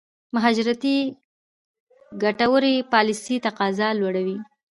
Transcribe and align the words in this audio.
مهاجرتي 0.35 0.95
ګټورې 2.23 2.75
پالېسۍ 2.91 3.37
تقاضا 3.47 3.87
لوړوي. 3.99 4.37